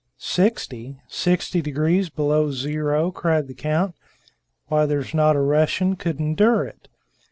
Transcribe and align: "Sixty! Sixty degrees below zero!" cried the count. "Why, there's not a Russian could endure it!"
"Sixty! 0.17 0.99
Sixty 1.07 1.61
degrees 1.61 2.09
below 2.09 2.51
zero!" 2.51 3.11
cried 3.11 3.47
the 3.47 3.53
count. 3.53 3.93
"Why, 4.65 4.87
there's 4.87 5.13
not 5.13 5.35
a 5.35 5.41
Russian 5.41 5.95
could 5.95 6.19
endure 6.19 6.65
it!" 6.65 6.87